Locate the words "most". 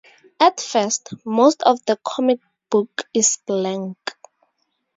1.25-1.61